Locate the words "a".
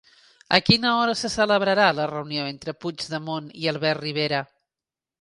0.55-0.59